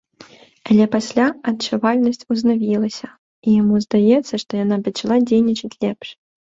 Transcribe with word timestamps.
Але 0.69 0.87
пасля 0.95 1.27
адчувальнасць 1.51 2.25
узнавілася, 2.37 3.07
і 3.13 3.47
яму 3.61 3.75
здаецца, 3.87 4.33
што 4.47 4.51
яна 4.65 4.85
пачала 4.91 5.15
дзейнічаць 5.29 5.77
лепш. 5.83 6.07